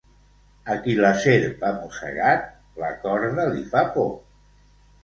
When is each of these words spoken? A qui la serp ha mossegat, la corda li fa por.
A 0.73 0.77
qui 0.85 0.95
la 1.01 1.11
serp 1.25 1.61
ha 1.69 1.71
mossegat, 1.77 2.51
la 2.85 2.93
corda 3.07 3.49
li 3.55 3.65
fa 3.77 3.87
por. 3.99 4.15